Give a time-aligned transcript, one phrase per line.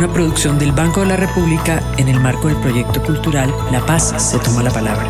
[0.00, 4.14] una producción del Banco de la República en el marco del proyecto cultural La Paz
[4.16, 5.06] se toma la palabra.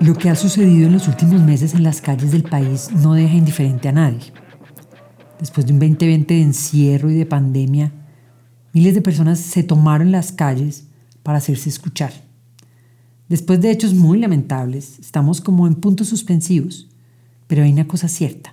[0.00, 3.36] Lo que ha sucedido en los últimos meses en las calles del país no deja
[3.36, 4.32] indiferente a nadie.
[5.40, 7.92] Después de un 2020 de encierro y de pandemia,
[8.72, 10.88] miles de personas se tomaron las calles
[11.22, 12.12] para hacerse escuchar.
[13.28, 16.88] Después de hechos muy lamentables, estamos como en puntos suspensivos,
[17.46, 18.52] pero hay una cosa cierta.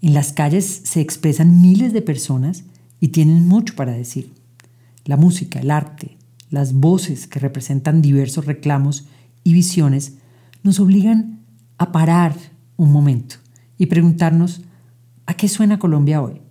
[0.00, 2.64] En las calles se expresan miles de personas
[3.00, 4.32] y tienen mucho para decir.
[5.04, 6.16] La música, el arte,
[6.48, 9.06] las voces que representan diversos reclamos
[9.44, 10.14] y visiones
[10.62, 11.40] nos obligan
[11.76, 12.34] a parar
[12.76, 13.36] un momento
[13.76, 14.62] y preguntarnos
[15.30, 16.42] ¿A qué suena Colombia hoy?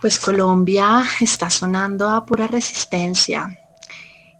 [0.00, 3.58] Pues Colombia está sonando a pura resistencia.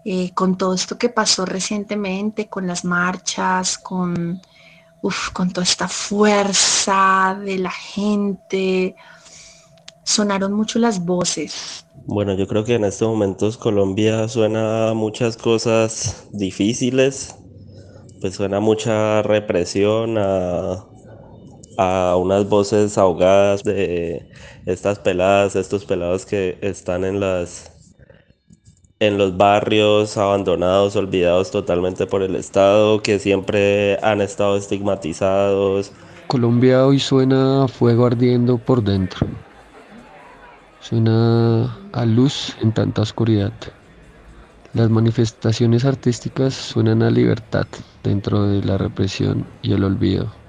[0.05, 4.41] Eh, con todo esto que pasó recientemente, con las marchas, con,
[5.33, 8.95] con toda esta fuerza de la gente,
[10.05, 11.85] sonaron mucho las voces.
[12.07, 17.35] Bueno, yo creo que en estos momentos Colombia suena a muchas cosas difíciles,
[18.21, 20.87] pues suena mucha represión, a
[21.81, 24.29] a unas voces ahogadas de
[24.67, 27.73] estas peladas, estos pelados que están en las
[28.99, 35.91] en los barrios abandonados, olvidados totalmente por el Estado, que siempre han estado estigmatizados.
[36.27, 39.27] Colombia hoy suena a fuego ardiendo por dentro.
[40.81, 43.55] Suena a luz en tanta oscuridad.
[44.75, 47.67] Las manifestaciones artísticas suenan a libertad
[48.05, 50.40] dentro de la represión y el olvido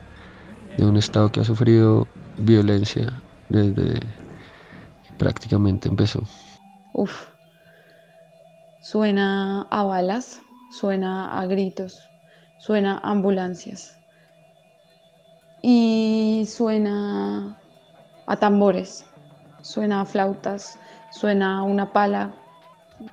[0.78, 3.12] de un Estado que ha sufrido violencia
[3.50, 6.24] desde que prácticamente empezó.
[6.94, 7.28] Uf,
[8.82, 12.09] suena a balas, suena a gritos,
[12.58, 13.98] suena a ambulancias.
[15.62, 17.58] Y suena
[18.26, 19.06] a tambores,
[19.62, 20.80] suena a flautas,
[21.12, 22.34] suena a una pala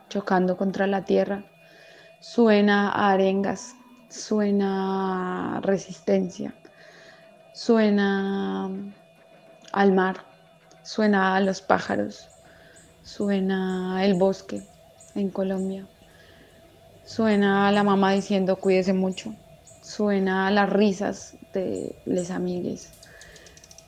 [0.08, 1.44] chocando contra la tierra,
[2.20, 3.74] suena a arengas,
[4.08, 6.54] suena a resistencia,
[7.58, 8.70] suena
[9.72, 10.18] al mar,
[10.84, 12.28] suena a los pájaros,
[13.02, 14.62] suena el bosque
[15.16, 15.84] en Colombia,
[17.04, 19.34] suena a la mamá diciendo cuídese mucho,
[19.82, 22.90] suena a las risas de les amigues,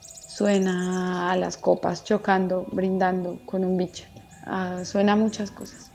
[0.01, 4.05] suena a las copas chocando, brindando con un bicho,
[4.47, 5.93] ah, suena a muchas cosas.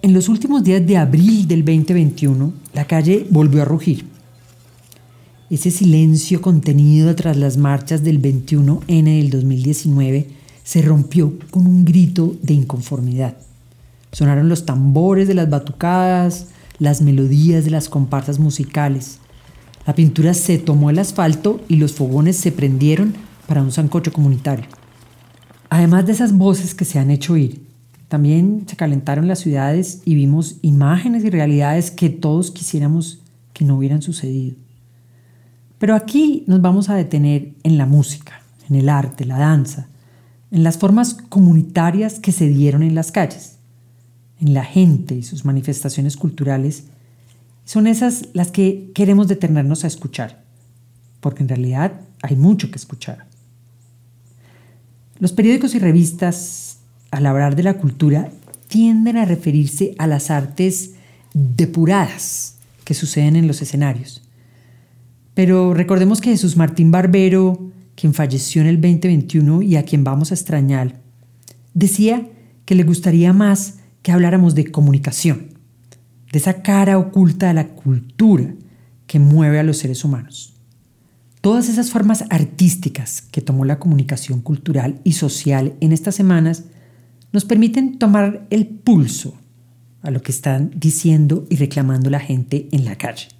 [0.00, 4.13] En los últimos días de abril del 2021, la calle volvió a rugir
[5.54, 10.26] ese silencio contenido tras las marchas del 21N del 2019
[10.64, 13.36] se rompió con un grito de inconformidad.
[14.10, 16.48] Sonaron los tambores de las batucadas,
[16.80, 19.18] las melodías de las comparsas musicales.
[19.86, 23.14] La pintura se tomó el asfalto y los fogones se prendieron
[23.46, 24.66] para un sancocho comunitario.
[25.70, 27.64] Además de esas voces que se han hecho oír,
[28.08, 33.20] también se calentaron las ciudades y vimos imágenes y realidades que todos quisiéramos
[33.52, 34.63] que no hubieran sucedido.
[35.84, 38.40] Pero aquí nos vamos a detener en la música,
[38.70, 39.88] en el arte, la danza,
[40.50, 43.58] en las formas comunitarias que se dieron en las calles,
[44.40, 46.84] en la gente y sus manifestaciones culturales.
[47.66, 50.42] Son esas las que queremos detenernos a escuchar,
[51.20, 53.26] porque en realidad hay mucho que escuchar.
[55.18, 56.78] Los periódicos y revistas,
[57.10, 58.30] al hablar de la cultura,
[58.68, 60.92] tienden a referirse a las artes
[61.34, 62.54] depuradas
[62.84, 64.23] que suceden en los escenarios
[65.34, 70.30] pero recordemos que Jesús Martín Barbero, quien falleció en el 2021 y a quien vamos
[70.30, 71.00] a extrañar,
[71.74, 72.28] decía
[72.64, 75.48] que le gustaría más que habláramos de comunicación,
[76.32, 78.54] de esa cara oculta de la cultura
[79.06, 80.54] que mueve a los seres humanos.
[81.40, 86.64] Todas esas formas artísticas que tomó la comunicación cultural y social en estas semanas
[87.32, 89.34] nos permiten tomar el pulso
[90.02, 93.33] a lo que están diciendo y reclamando la gente en la calle.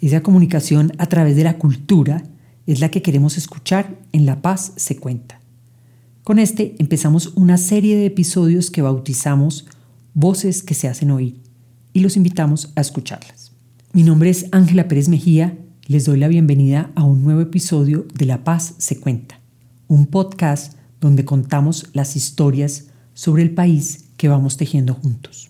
[0.00, 2.22] Esa comunicación a través de la cultura
[2.66, 5.40] es la que queremos escuchar en La Paz se cuenta.
[6.22, 9.66] Con este empezamos una serie de episodios que bautizamos
[10.14, 11.40] Voces que se hacen oír
[11.92, 13.52] y los invitamos a escucharlas.
[13.92, 18.26] Mi nombre es Ángela Pérez Mejía, les doy la bienvenida a un nuevo episodio de
[18.26, 19.40] La Paz se cuenta,
[19.88, 25.47] un podcast donde contamos las historias sobre el país que vamos tejiendo juntos.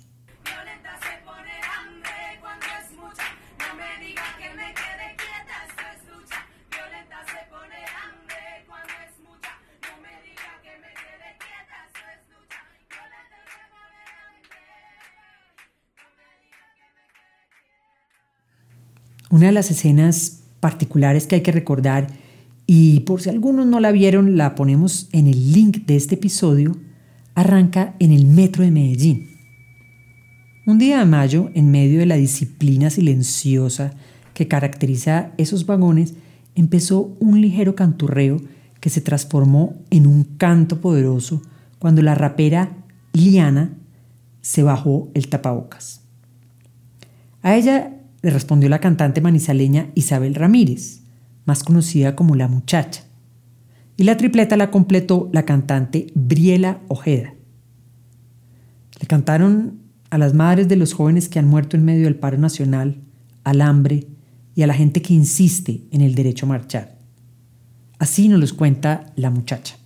[19.30, 22.06] Una de las escenas particulares que hay que recordar,
[22.66, 26.76] y por si algunos no la vieron, la ponemos en el link de este episodio,
[27.34, 29.28] arranca en el metro de Medellín.
[30.66, 33.92] Un día de mayo, en medio de la disciplina silenciosa
[34.34, 36.14] que caracteriza esos vagones,
[36.54, 38.38] empezó un ligero canturreo
[38.80, 41.42] que se transformó en un canto poderoso
[41.78, 42.76] cuando la rapera
[43.12, 43.72] Liana
[44.40, 46.02] se bajó el tapabocas.
[47.42, 51.02] A ella le respondió la cantante manizaleña Isabel Ramírez,
[51.44, 53.04] más conocida como La Muchacha.
[53.96, 57.34] Y la tripleta la completó la cantante Briela Ojeda.
[59.00, 59.80] Le cantaron
[60.10, 63.02] a las madres de los jóvenes que han muerto en medio del paro nacional,
[63.44, 64.06] al hambre
[64.54, 66.98] y a la gente que insiste en el derecho a marchar.
[67.98, 69.76] Así nos los cuenta la muchacha.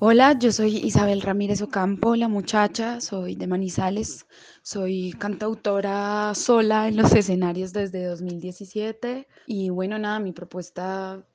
[0.00, 4.26] Hola, yo soy Isabel Ramírez Ocampo, la muchacha, soy de Manizales,
[4.62, 11.26] soy cantautora sola en los escenarios desde 2017 y bueno, nada, mi propuesta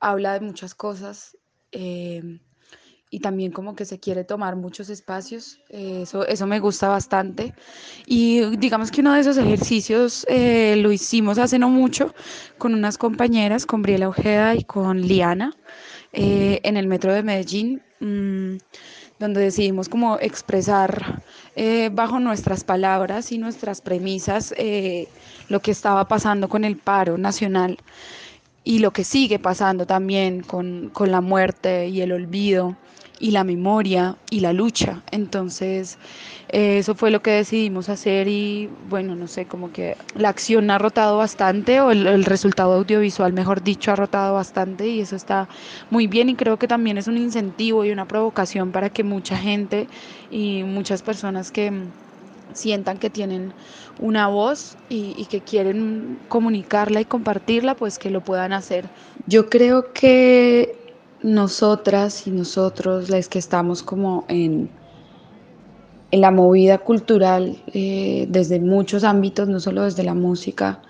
[0.00, 1.38] habla de muchas cosas
[1.70, 2.40] eh,
[3.08, 7.54] y también como que se quiere tomar muchos espacios, eh, eso, eso me gusta bastante
[8.04, 12.16] y digamos que uno de esos ejercicios eh, lo hicimos hace no mucho
[12.58, 15.54] con unas compañeras, con Briela Ojeda y con Liana.
[16.12, 18.56] En el metro de Medellín Mm,
[19.20, 21.22] donde decidimos como expresar
[21.54, 25.06] eh, bajo nuestras palabras y nuestras premisas eh,
[25.48, 27.78] lo que estaba pasando con el paro nacional
[28.64, 32.76] y lo que sigue pasando también con, con la muerte y el olvido
[33.22, 35.00] y la memoria y la lucha.
[35.12, 35.96] Entonces,
[36.48, 40.68] eh, eso fue lo que decidimos hacer y bueno, no sé, como que la acción
[40.72, 45.48] ha rotado bastante o el, resultado audiovisual, mejor dicho, ha rotado bastante y eso está
[45.88, 49.36] muy bien y creo que también es un incentivo y una provocación para que mucha
[49.36, 49.86] gente
[50.28, 51.72] y muchas personas que
[52.54, 53.54] sientan que tienen
[54.00, 58.90] una voz y, y, que quieren comunicarla y compartirla, pues que lo puedan hacer.
[59.26, 60.81] Yo creo que
[61.22, 64.70] nosotras y nosotros, las que estamos como en,
[66.10, 70.82] en la movida cultural eh, desde muchos ámbitos, no solo desde la música,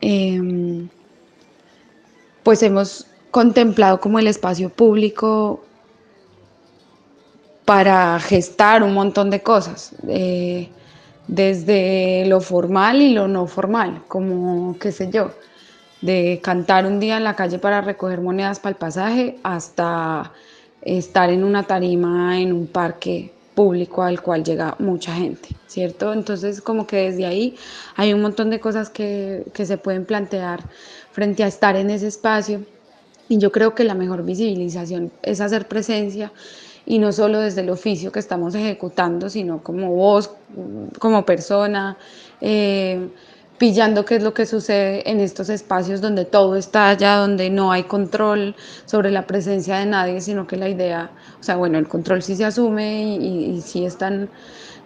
[0.00, 0.88] em,
[2.42, 5.62] pues hemos contemplado como el espacio público
[7.64, 10.68] para gestar un montón de cosas, eh,
[11.26, 15.32] desde lo formal y lo no formal, como qué sé yo,
[16.06, 20.32] de cantar un día en la calle para recoger monedas para el pasaje hasta
[20.82, 26.12] estar en una tarima en un parque público al cual llega mucha gente, ¿cierto?
[26.12, 27.56] Entonces como que desde ahí
[27.96, 30.60] hay un montón de cosas que, que se pueden plantear
[31.10, 32.62] frente a estar en ese espacio
[33.28, 36.32] y yo creo que la mejor visibilización es hacer presencia
[36.84, 40.30] y no solo desde el oficio que estamos ejecutando, sino como vos,
[41.00, 41.96] como persona,
[42.40, 43.08] eh,
[43.58, 47.72] pillando qué es lo que sucede en estos espacios donde todo está allá, donde no
[47.72, 51.88] hay control sobre la presencia de nadie, sino que la idea, o sea, bueno, el
[51.88, 54.30] control sí se asume y, y sí están,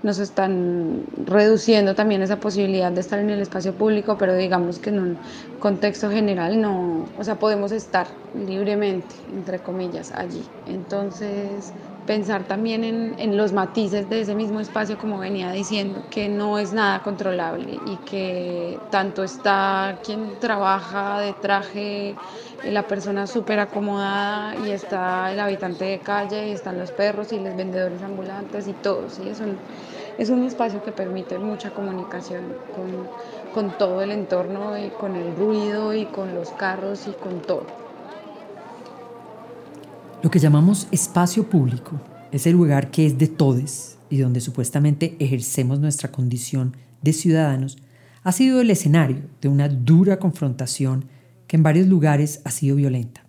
[0.02, 4.90] nos están reduciendo también esa posibilidad de estar en el espacio público, pero digamos que
[4.90, 5.20] en un
[5.58, 10.54] contexto general no, o sea, podemos estar libremente, entre comillas, allí.
[10.64, 11.74] Entonces,
[12.06, 16.72] pensar también en, los matices de ese mismo espacio, como venía diciendo, que no es
[16.72, 22.10] nada controlable y que tanto está quien trabaja de traje,
[22.62, 27.32] eh, la persona súper acomodada y está el habitante de calle y están los perros
[27.32, 29.08] y los vendedores ambulantes y todo.
[29.08, 29.28] ¿sí?
[29.28, 29.58] Es, un,
[30.18, 33.10] es un espacio que permite mucha comunicación con,
[33.50, 37.89] con todo el entorno y con el ruido y con los carros y con todo.
[40.22, 41.98] Lo que llamamos espacio público
[42.30, 47.78] es el lugar que es de todos y donde supuestamente ejercemos nuestra condición de ciudadanos,
[48.22, 51.06] ha sido el escenario de una dura confrontación
[51.46, 53.24] que en varios lugares ha sido violenta,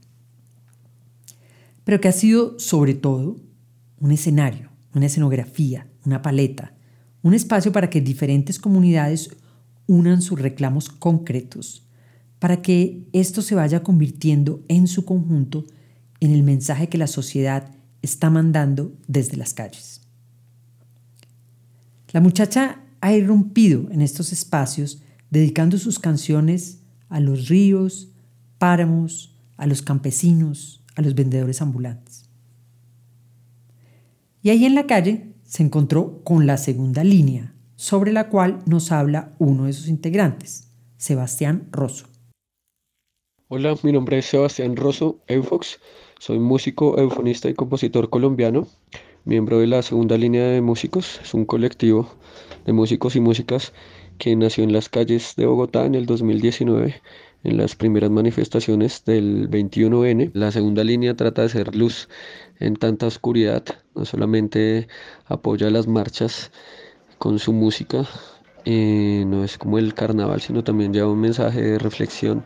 [1.85, 3.37] pero que ha sido sobre todo
[4.01, 6.73] un escenario, una escenografía, una paleta,
[7.21, 9.29] un espacio para que diferentes comunidades
[9.87, 11.87] unan sus reclamos concretos,
[12.39, 15.63] para que esto se vaya convirtiendo en su conjunto
[16.21, 20.01] en el mensaje que la sociedad está mandando desde las calles.
[22.11, 28.11] La muchacha ha irrumpido en estos espacios dedicando sus canciones a los ríos,
[28.57, 32.29] páramos, a los campesinos, a los vendedores ambulantes.
[34.43, 38.91] Y ahí en la calle se encontró con la segunda línea, sobre la cual nos
[38.91, 42.07] habla uno de sus integrantes, Sebastián Rosso.
[43.47, 45.79] Hola, mi nombre es Sebastián Rosso Eufox,
[46.21, 48.67] soy músico, eufonista y compositor colombiano,
[49.25, 52.13] miembro de la segunda línea de músicos, es un colectivo
[52.63, 53.73] de músicos y músicas
[54.19, 57.01] que nació en las calles de Bogotá en el 2019
[57.43, 60.29] en las primeras manifestaciones del 21N.
[60.35, 62.07] La segunda línea trata de ser luz
[62.59, 63.63] en tanta oscuridad,
[63.95, 64.87] no solamente
[65.25, 66.51] apoya las marchas
[67.17, 68.07] con su música,
[68.65, 72.45] eh, no es como el carnaval, sino también lleva un mensaje de reflexión,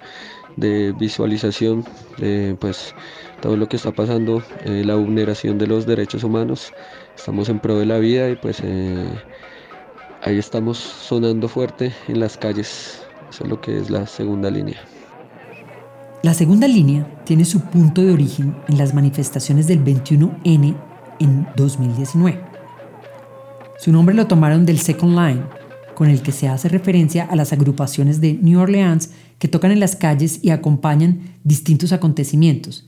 [0.57, 1.83] de visualización
[2.17, 2.93] de pues
[3.41, 6.71] todo lo que está pasando, eh, la vulneración de los derechos humanos.
[7.15, 9.05] Estamos en pro de la vida y pues eh,
[10.24, 13.03] ahí estamos sonando fuerte en las calles.
[13.29, 14.79] Eso es lo que es la segunda línea.
[16.24, 20.75] La segunda línea tiene su punto de origen en las manifestaciones del 21N
[21.19, 22.39] en 2019.
[23.77, 25.43] Su nombre lo tomaron del Second Line,
[25.95, 29.79] con el que se hace referencia a las agrupaciones de New Orleans que tocan en
[29.79, 32.85] las calles y acompañan distintos acontecimientos.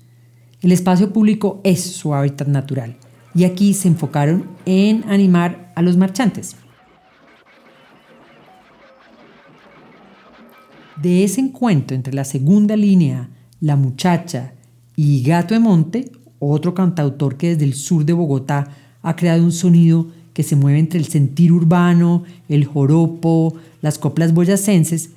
[0.62, 2.98] El espacio público es su hábitat natural
[3.34, 6.56] y aquí se enfocaron en animar a los marchantes.
[11.02, 14.54] De ese encuentro entre la segunda línea, La Muchacha
[14.96, 18.70] y Gato de Monte, otro cantautor que desde el sur de Bogotá
[19.04, 20.08] ha creado un sonido
[20.38, 25.10] que se mueve entre el sentir urbano, el joropo, las coplas boyacenses,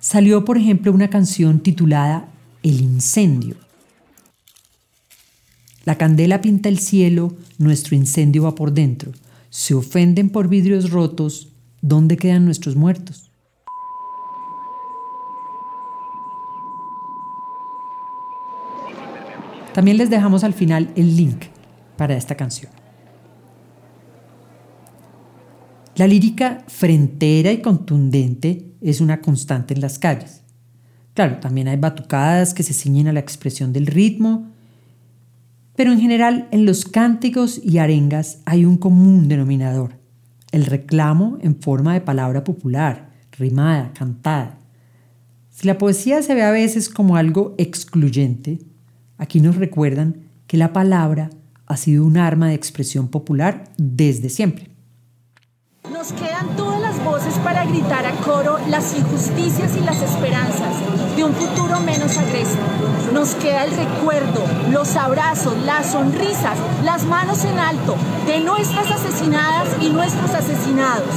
[0.00, 2.28] salió por ejemplo una canción titulada
[2.62, 3.56] El incendio.
[5.86, 9.12] La candela pinta el cielo, nuestro incendio va por dentro.
[9.48, 11.48] Se ofenden por vidrios rotos,
[11.80, 13.30] ¿dónde quedan nuestros muertos?
[19.72, 21.44] También les dejamos al final el link
[21.96, 22.75] para esta canción.
[25.96, 30.42] La lírica frentera y contundente es una constante en las calles.
[31.14, 34.52] Claro, también hay batucadas que se ciñen a la expresión del ritmo,
[35.74, 39.98] pero en general en los cánticos y arengas hay un común denominador,
[40.52, 44.58] el reclamo en forma de palabra popular, rimada, cantada.
[45.50, 48.58] Si la poesía se ve a veces como algo excluyente,
[49.18, 51.30] Aquí nos recuerdan que la palabra
[51.66, 54.75] ha sido un arma de expresión popular desde siempre.
[56.08, 60.76] Nos quedan todas las voces para gritar a coro las injusticias y las esperanzas
[61.16, 62.62] de un futuro menos agresivo.
[63.12, 69.66] Nos queda el recuerdo, los abrazos, las sonrisas, las manos en alto de nuestras asesinadas
[69.82, 71.12] y nuestros asesinados,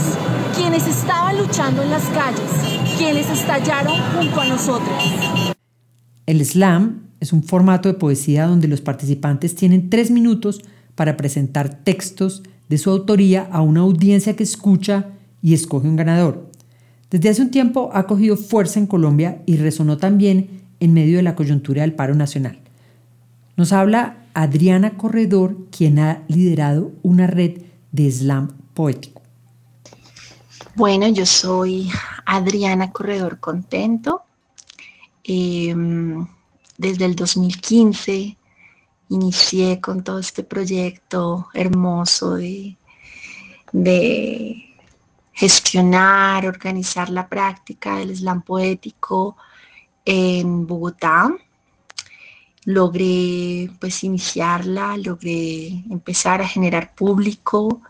[0.55, 2.50] quienes estaban luchando en las calles,
[2.98, 5.53] quienes estallaron junto a nosotros.
[6.25, 10.63] El slam es un formato de poesía donde los participantes tienen tres minutos
[10.96, 15.07] para presentar textos de su autoría a una audiencia que escucha
[15.41, 16.49] y escoge un ganador.
[17.09, 21.23] Desde hace un tiempo ha cogido fuerza en Colombia y resonó también en medio de
[21.23, 22.59] la coyuntura del paro nacional.
[23.57, 27.61] Nos habla Adriana Corredor, quien ha liderado una red
[27.91, 29.21] de slam poético.
[30.75, 31.89] Bueno, yo soy
[32.25, 34.21] Adriana Corredor Contento.
[35.23, 36.25] Em,
[36.77, 38.38] desde el 2015
[39.10, 42.75] inicié con todo este proyecto hermoso de,
[45.34, 49.38] gestionar, organizar la práctica del slam poético
[50.06, 51.32] en Bogotá.
[52.66, 57.82] Logré pues iniciarla, logré empezar a generar público,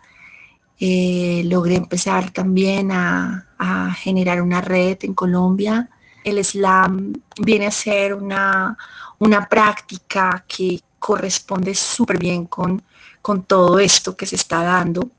[0.79, 5.89] eh, logré empezar también a, a generar una red en Colombia
[6.23, 8.77] el slam viene a ser una,
[9.49, 12.81] práctica que corresponde súper bien con,
[13.21, 15.09] con todo esto que se está dando.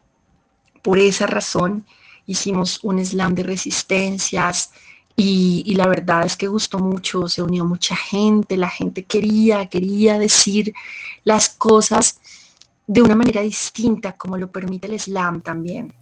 [0.82, 1.84] Por esa razón
[2.26, 4.70] hicimos un slam de resistencias
[5.16, 9.66] y, y, la verdad es que gustó mucho, se unió mucha gente, la gente quería,
[9.66, 10.72] quería decir
[11.24, 12.20] las cosas
[12.86, 15.92] de una manera distinta como lo permite el slam también.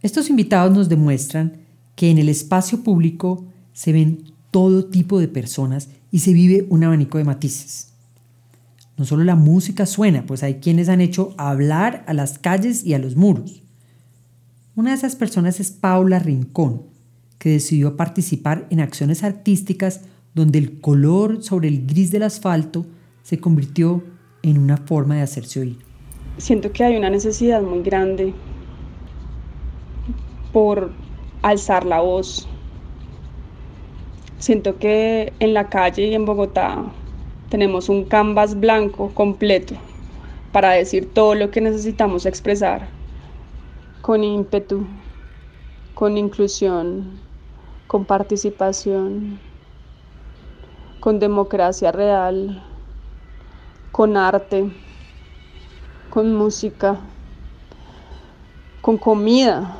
[0.00, 1.60] Estos invitados nos demuestran
[1.96, 6.84] que en el espacio público se ven todo tipo de personas y se vive un
[6.84, 7.87] abanico de matices.
[8.98, 12.94] No solo la música suena, pues hay quienes han hecho hablar a las calles y
[12.94, 13.62] a los muros.
[14.74, 16.82] Una de esas personas es Paula Rincón,
[17.38, 20.00] que decidió participar en acciones artísticas
[20.34, 22.86] donde el color sobre el gris del asfalto
[23.22, 24.02] se convirtió
[24.42, 25.78] en una forma de hacerse oír.
[26.38, 28.34] Siento que hay una necesidad muy grande
[30.52, 30.90] por
[31.42, 32.48] alzar la voz.
[34.38, 36.92] Siento que en la calle y en Bogotá
[37.48, 39.74] tenemos un canvas blanco completo
[40.52, 42.88] para decir todo lo que necesitamos expresar
[44.02, 44.86] con ímpetu,
[45.94, 47.20] con inclusión,
[47.86, 49.40] con participación,
[51.00, 52.62] con democracia real,
[53.92, 54.70] con arte,
[56.10, 57.00] con música,
[58.80, 59.76] con comida.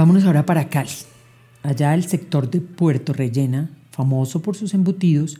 [0.00, 0.88] Vámonos ahora para Cali.
[1.62, 5.38] Allá el sector de Puerto Rellena, famoso por sus embutidos,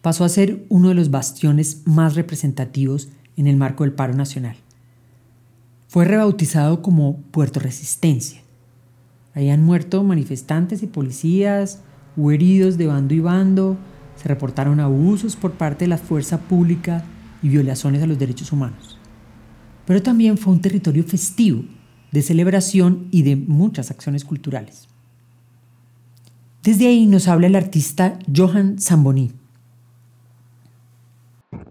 [0.00, 4.56] pasó a ser uno de los bastiones más representativos en el marco del paro nacional.
[5.86, 8.40] Fue rebautizado como Puerto Resistencia.
[9.34, 11.78] Ahí han muerto manifestantes y policías,
[12.16, 13.76] hubo heridos de bando y bando,
[14.16, 17.04] se reportaron abusos por parte de la fuerza pública
[17.40, 18.98] y violaciones a los derechos humanos.
[19.86, 21.62] Pero también fue un territorio festivo,
[22.12, 24.88] de celebración y de muchas acciones culturales.
[26.62, 29.32] Desde ahí nos habla el artista Johan Zamboni.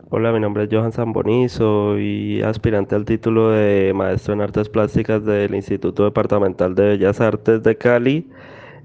[0.10, 5.24] Hola, mi nombre es Johan Zamboni, soy aspirante al título de maestro en artes plásticas
[5.24, 8.28] del Instituto Departamental de Bellas Artes de Cali.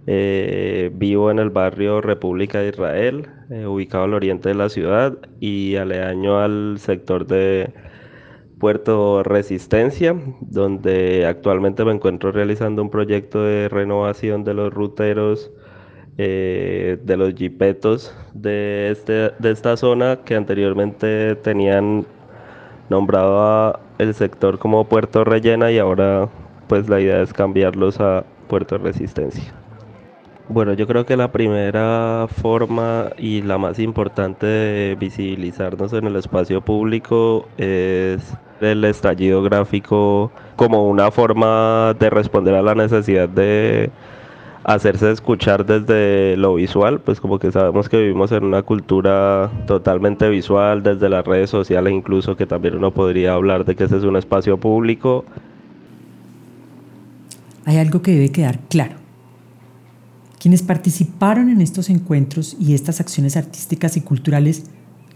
[0.06, 5.18] Eh, vivo en el barrio República de Israel, eh, ubicado al oriente de la ciudad
[5.40, 7.74] y aledaño al sector de
[8.58, 15.50] Puerto Resistencia, donde actualmente me encuentro realizando un proyecto de renovación de los ruteros
[16.18, 22.06] eh, de los jipetos de, este, de esta zona que anteriormente tenían
[22.88, 26.28] nombrado el sector como Puerto Rellena y ahora
[26.68, 29.65] pues la idea es cambiarlos a Puerto Resistencia.
[30.48, 36.14] Bueno, yo creo que la primera forma y la más importante de visibilizarnos en el
[36.14, 38.22] espacio público es
[38.60, 43.90] el estallido gráfico como una forma de responder a la necesidad de
[44.62, 50.28] hacerse escuchar desde lo visual, pues como que sabemos que vivimos en una cultura totalmente
[50.28, 54.04] visual, desde las redes sociales incluso, que también uno podría hablar de que ese es
[54.04, 55.24] un espacio público.
[57.64, 59.05] Hay algo que debe quedar claro.
[60.38, 64.70] Quienes participaron en estos encuentros y estas acciones artísticas y culturales,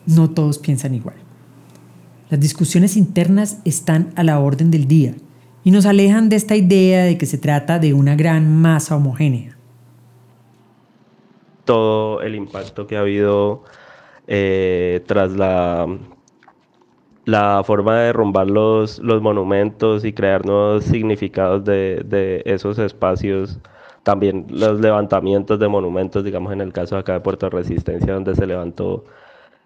[0.07, 1.17] no todos piensan igual.
[2.31, 5.15] Las discusiones internas están a la orden del día
[5.63, 9.57] y nos alejan de esta idea de que se trata de una gran masa homogénea.
[11.65, 13.65] Todo el impacto que ha habido
[14.27, 15.87] eh, tras la,
[17.25, 23.59] la forma de derrumbar los, los monumentos y crear nuevos significados de, de esos espacios
[24.03, 28.47] también los levantamientos de monumentos, digamos en el caso acá de Puerto Resistencia, donde se
[28.47, 29.05] levantó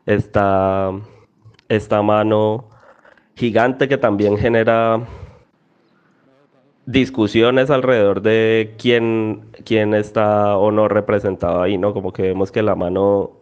[0.07, 0.93] esta,
[1.69, 2.69] esta mano
[3.37, 5.01] gigante que también genera
[6.87, 11.95] discusiones alrededor de quién, quién está o no representado ahí, ¿no?
[11.95, 13.33] Como que vemos que la mano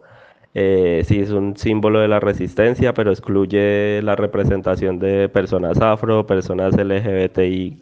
[0.53, 6.25] eh, sí es un símbolo de la resistencia, pero excluye la representación de personas afro,
[6.25, 7.81] personas LGBTIQ+,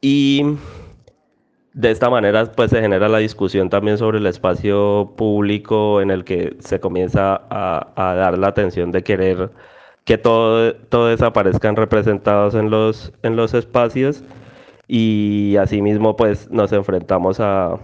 [0.00, 0.42] y
[1.78, 6.24] de esta manera pues se genera la discusión también sobre el espacio público en el
[6.24, 9.50] que se comienza a, dar la atención de querer
[10.04, 14.24] que todo, todo desaparezcan representados en los, en los espacios.
[14.88, 17.78] Y asimismo pues nos enfrentamos a,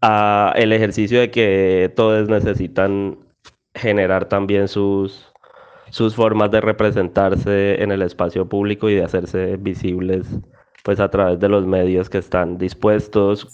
[0.00, 3.18] a el ejercicio de que todos necesitan
[3.74, 5.30] generar también sus,
[5.90, 10.26] sus formas de representarse en el espacio público y de hacerse visibles
[10.84, 13.48] pues a través de los medios que están dispuestos.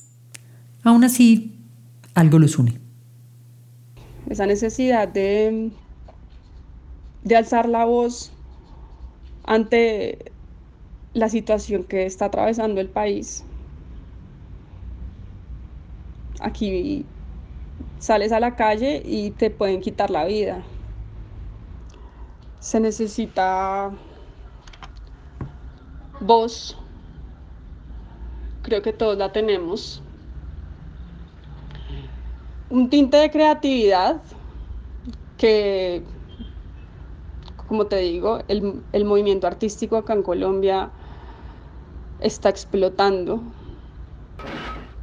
[0.85, 1.59] Aún así,
[2.15, 2.81] algo los une.
[4.29, 5.71] Esa necesidad de
[7.29, 8.33] de alzar la voz
[9.45, 10.33] ante
[11.13, 13.45] la situación que está atravesando el país.
[16.41, 17.05] Aquí
[17.99, 20.63] sales a la calle y te pueden quitar la vida.
[22.61, 23.91] Se necesita
[26.21, 26.77] voz.
[28.69, 30.03] Creo que todos la tenemos.
[32.69, 34.21] Un tinte de creatividad
[35.39, 36.03] que
[37.67, 40.91] como te digo, el, movimiento artístico acá en Colombia
[42.21, 43.41] está explotando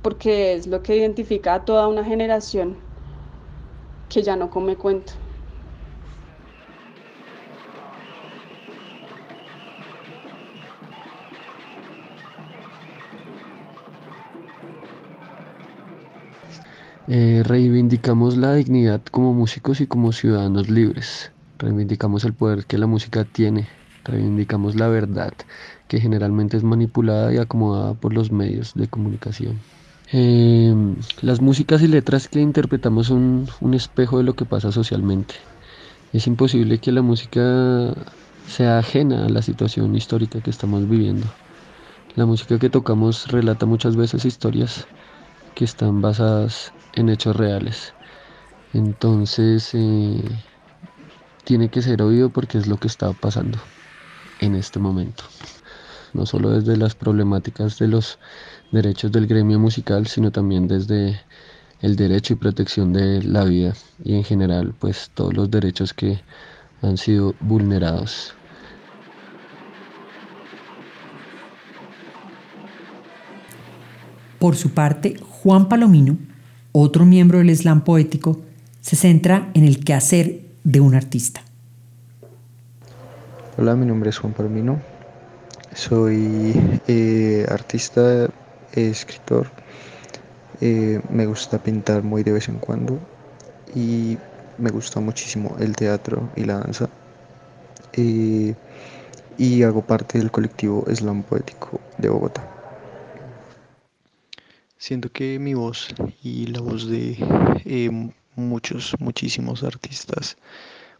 [0.03, 2.77] porque es lo que identifica a toda una generación
[4.09, 5.13] que ya no come cuento.
[17.07, 21.31] Eh, reivindicamos la dignidad como músicos y como ciudadanos libres.
[21.59, 23.67] Reivindicamos el poder que la música tiene.
[24.03, 25.33] Reivindicamos la verdad
[25.87, 29.59] que generalmente es manipulada y acomodada por los medios de comunicación.
[30.11, 35.35] Em, las músicas y letras que interpretamos son un espejo de lo que pasa socialmente.
[36.11, 37.93] Es imposible que la música
[38.47, 41.27] sea ajena a la situación histórica que estamos viviendo.
[42.15, 44.87] La música que tocamos relata muchas veces historias
[45.55, 47.93] que están basadas en hechos reales.
[48.73, 50.21] Entonces, eh,
[51.45, 53.57] tiene que ser oído porque es lo que está pasando
[54.41, 55.23] en este momento.
[56.13, 58.19] No solo desde las problemáticas de los
[58.71, 61.21] derechos del gremio musical, sino también desde
[61.81, 66.19] el derecho y protección de la vida y en general pues todos los derechos que
[66.81, 68.35] han sido vulnerados.
[74.39, 76.17] Por su parte, Juan Palomino,
[76.71, 78.41] otro miembro del slam poético,
[78.81, 81.41] se centra en el quehacer de un artista.
[83.57, 84.81] Hola, mi nombre es Juan Palomino.
[85.73, 86.53] Soy
[86.87, 88.27] eh, artista,
[88.73, 89.47] escritor.
[90.61, 92.99] Eh, me gusta pintar muy de vez en cuando
[93.73, 94.17] y
[94.57, 96.89] me gusta muchísimo el teatro y la danza.
[97.93, 98.55] Eh,
[99.37, 102.54] y hago parte del colectivo Slam Poético de Bogotá.
[104.77, 105.87] Siento que mi voz
[106.21, 107.17] y la voz de
[107.63, 107.89] eh,
[108.35, 110.37] muchos, muchísimos artistas,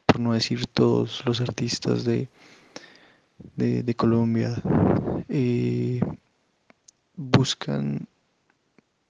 [0.06, 2.30] por no decir todos los artistas de,
[3.56, 4.56] de, Colombia,
[5.28, 6.00] eh,
[7.16, 8.08] buscan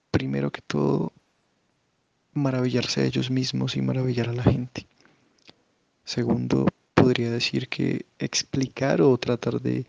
[0.10, 1.14] primero que todo
[2.34, 4.88] maravillarse a ellos mismos y maravillar a la gente.
[6.04, 9.86] Segundo, podría decir que explicar o tratar de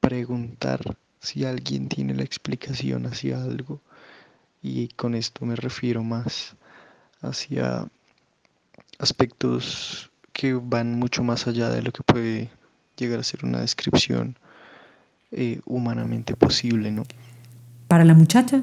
[0.00, 3.80] preguntar si alguien tiene la explicación hacia algo
[4.66, 6.56] y con esto me refiero más
[7.20, 7.86] hacia
[8.98, 12.50] aspectos que van mucho más allá de lo que puede
[12.96, 14.36] llegar a ser una descripción
[15.30, 17.04] eh, humanamente posible, ¿no?
[17.88, 18.62] Para la muchacha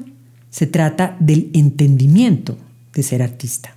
[0.50, 2.56] se trata del entendimiento
[2.92, 3.74] de ser artista.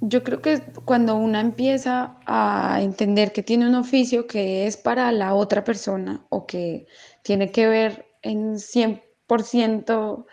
[0.00, 5.10] Yo creo que cuando una empieza a entender que tiene un oficio que es para
[5.12, 6.86] la otra persona o que
[7.22, 10.26] tiene que ver en 100%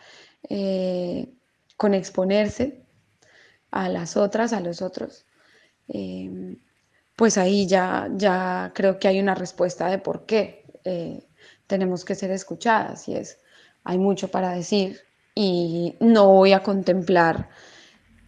[0.50, 1.34] eh,
[1.78, 2.86] con exponerse
[3.72, 5.26] a las otras, a los otros,
[5.88, 6.58] eh,
[7.16, 11.28] pues ahí ya, ya creo que hay una respuesta de por qué eh,
[11.68, 13.40] tenemos que ser escuchadas y es,
[13.84, 15.02] hay mucho para decir
[15.36, 17.50] y no voy a contemplar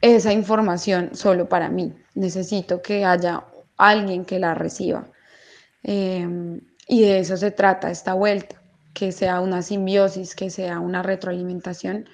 [0.02, 3.46] esa información solo para mí, necesito que haya
[3.78, 5.10] alguien que la reciba.
[5.84, 8.62] y de eso se trata esta vuelta
[8.96, 12.10] que sea una simbiosis, que sea una retroalimentación.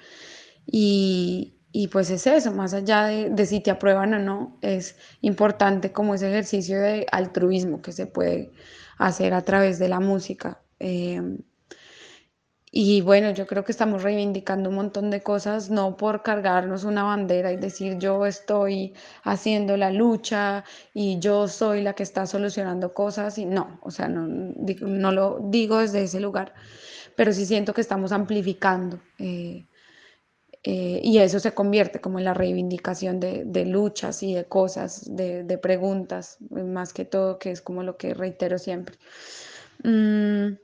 [0.66, 1.54] Y,
[1.90, 6.28] pues es eso, más allá de, si te aprueban o no, es importante como ese
[6.28, 8.52] ejercicio de altruismo que se puede
[8.98, 10.62] hacer a través de la música.
[10.78, 11.38] Em,
[12.74, 17.02] y bueno, yo creo que estamos reivindicando un montón de cosas, no por cargarnos una
[17.02, 22.94] bandera y decir yo estoy haciendo la lucha y yo soy la que está solucionando
[22.94, 26.54] cosas, y no, o sea, no, no lo digo desde ese lugar,
[27.14, 29.00] pero sí siento que estamos amplificando.
[29.18, 29.66] Eh,
[30.64, 35.58] eh, y eso se convierte como en la reivindicación de, luchas y de cosas, de,
[35.58, 38.96] preguntas, más que todo, que es como lo que reitero siempre.
[39.84, 40.54] Mm,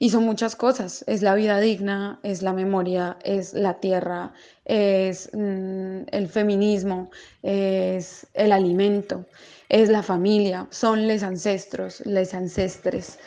[0.00, 1.04] y son muchas cosas.
[1.06, 4.32] Es la vida digna, es la memoria, es la tierra,
[4.64, 7.10] es mm, el feminismo,
[7.42, 9.26] es el alimento,
[9.68, 13.18] es la familia, son los ancestros, les ancestres.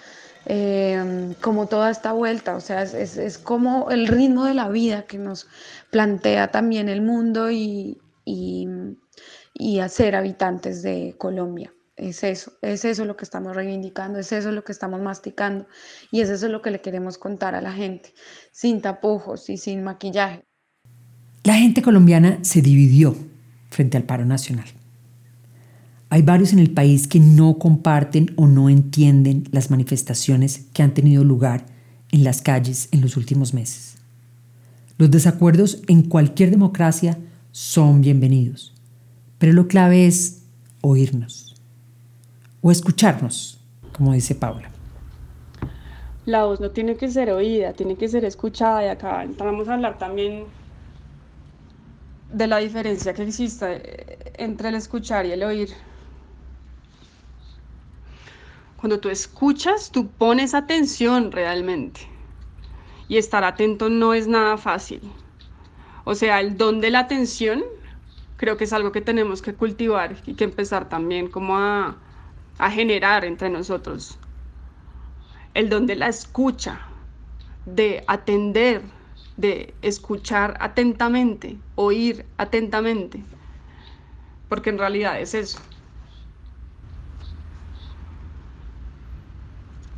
[0.45, 5.03] Em, como toda esta vuelta, o sea, es, es, como el ritmo de la vida
[5.03, 5.47] que nos
[5.91, 8.67] plantea también el mundo y, y,
[9.53, 11.71] y hacer habitantes de Colombia.
[12.03, 15.65] Es eso, es eso lo que estamos reivindicando, es eso lo que estamos masticando
[16.11, 18.13] y es eso lo que le queremos contar a la gente,
[18.51, 20.43] sin tapujos y sin maquillaje.
[21.45, 23.15] La gente colombiana se dividió
[23.69, 24.65] frente al paro nacional.
[26.09, 30.93] Hay varios en el país que no comparten o no entienden las manifestaciones que han
[30.93, 31.67] tenido lugar
[32.11, 33.95] en las calles en los últimos meses.
[34.97, 37.17] Los desacuerdos en cualquier democracia
[37.53, 38.73] son bienvenidos,
[39.37, 40.41] pero lo clave es
[40.81, 41.52] oírnos
[42.63, 43.59] o escucharnos,
[43.95, 44.71] como dice Paula.
[46.25, 49.73] La voz no tiene que ser oída, tiene que ser escuchada y acá entramos a
[49.73, 50.45] hablar también
[52.31, 55.69] de la diferencia que existe entre el escuchar y el oír.
[58.77, 62.01] Cuando tú escuchas, tú pones atención realmente.
[63.09, 65.01] Y estar atento no es nada fácil.
[66.05, 67.63] O sea, el don de la atención
[68.37, 71.97] creo que es algo que tenemos que cultivar y que empezar también como a,
[72.57, 74.17] a generar entre nosotros.
[75.53, 76.79] El don de la escucha,
[77.65, 78.81] de atender,
[79.37, 83.23] de escuchar atentamente, oír atentamente,
[84.49, 85.59] porque en realidad es eso.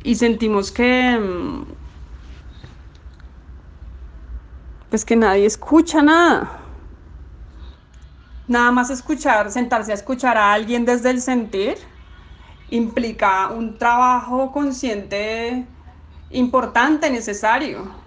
[0.02, 1.64] Y sentimos que, mm,
[4.88, 6.60] pues que nadie escucha nada.
[8.46, 11.76] Nada más escuchar, sentarse a escuchar a alguien desde el sentir
[12.68, 15.66] implica un trabajo consciente
[16.30, 18.05] importante, necesario.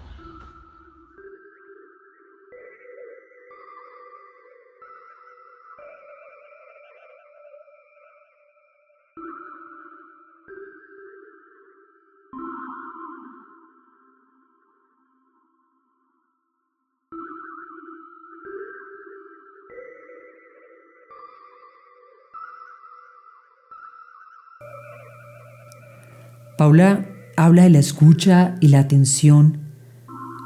[26.60, 27.06] Paula
[27.38, 29.60] habla de la escucha y la atención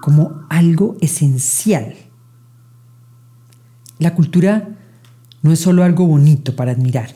[0.00, 1.96] como algo esencial.
[3.98, 4.68] La cultura
[5.42, 7.11] no es solo algo bonito para admirar,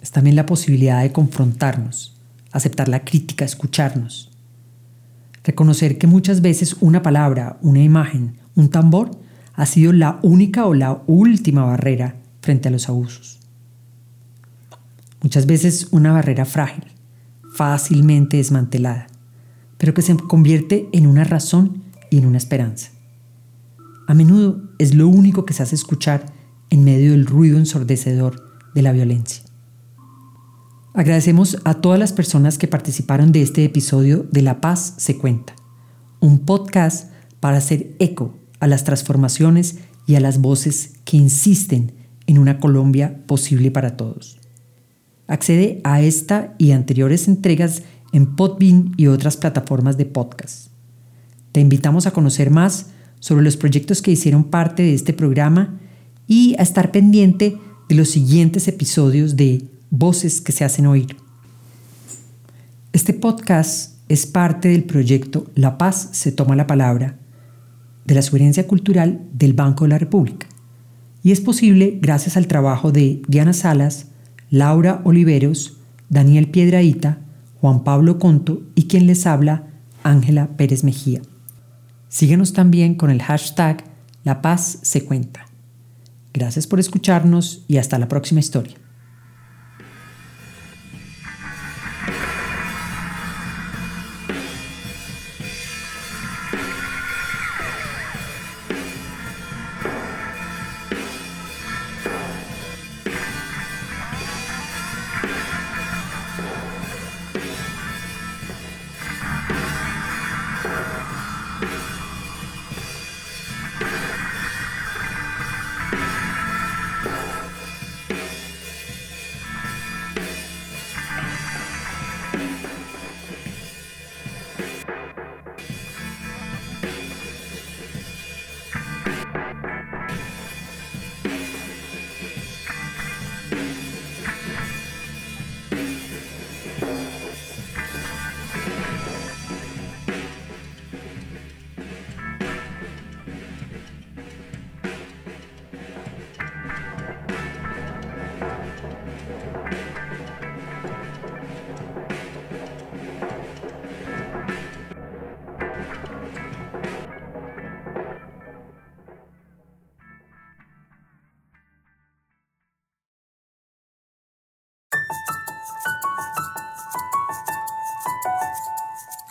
[0.00, 2.16] es también la posibilidad de confrontarnos,
[2.52, 4.30] aceptar la crítica, escucharnos,
[5.42, 9.10] reconocer que muchas veces una palabra, una imagen, un tambor
[9.54, 13.40] ha sido la única o la última barrera frente a los abusos.
[15.20, 16.84] Muchas veces una barrera frágil
[17.54, 19.06] fácilmente desmantelada,
[19.76, 22.90] pero que se convierte en una razón y en una esperanza.
[24.06, 26.26] A menudo es lo único que se hace escuchar
[26.70, 28.42] en medio del ruido ensordecedor
[28.74, 29.42] de la violencia.
[30.94, 35.54] Agradecemos a todas las personas que participaron de este episodio de La Paz se cuenta,
[36.20, 41.92] un podcast para hacer eco a las transformaciones y a las voces que insisten
[42.26, 44.38] en una Colombia posible para todos.
[45.28, 50.70] Accede a esta y anteriores entregas en Podbean y otras plataformas de podcast.
[51.52, 52.86] Te invitamos a conocer más
[53.20, 55.78] sobre los proyectos que hicieron parte de este programa
[56.26, 57.56] y a estar pendiente
[57.88, 61.16] de los siguientes episodios de Voces que se hacen oír.
[62.92, 67.18] Este podcast es parte del proyecto La Paz se toma la palabra
[68.04, 70.46] de la Sugerencia Cultural del Banco de la República
[71.22, 74.07] y es posible gracias al trabajo de Diana Salas,
[74.50, 75.76] Laura Oliveros,
[76.08, 77.18] Daniel Piedraíta,
[77.60, 79.64] Juan Pablo Conto y quien les habla,
[80.02, 81.20] Ángela Pérez Mejía.
[82.08, 83.84] Síguenos también con el hashtag
[84.24, 85.46] La Paz se cuenta.
[86.32, 88.76] Gracias por escucharnos y hasta la próxima historia.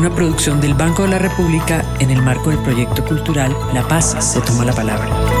[0.00, 4.16] una producción del Banco de la República en el marco del proyecto cultural La Paz
[4.18, 5.39] se toma la palabra.